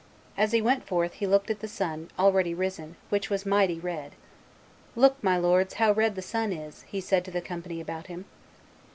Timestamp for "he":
0.51-0.63, 1.13-1.27, 7.21-7.25